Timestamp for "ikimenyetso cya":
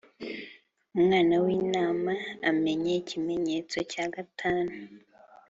3.01-4.05